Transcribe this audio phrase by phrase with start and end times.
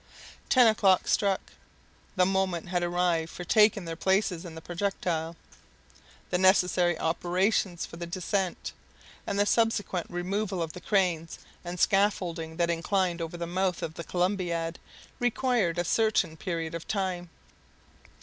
[0.49, 1.53] Ten o'clock struck!
[2.15, 5.35] The moment had arrived for taking their places in the projectile!
[6.31, 8.73] The necessary operations for the descent,
[9.27, 13.93] and the subsequent removal of the cranes and scaffolding that inclined over the mouth of
[13.93, 14.79] the Columbiad,
[15.19, 17.29] required a certain period of time.